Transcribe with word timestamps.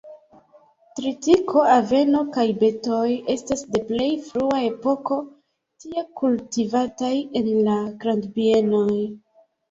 Tritiko, 0.99 1.63
aveno 1.73 2.21
kaj 2.37 2.45
betoj 2.63 3.03
estas 3.33 3.61
de 3.75 3.81
plej 3.89 4.07
frua 4.29 4.61
epoko 4.69 5.17
tie 5.83 6.05
kultivataj 6.21 7.11
en 7.41 7.51
la 7.69 7.77
grandbienoj. 8.05 8.97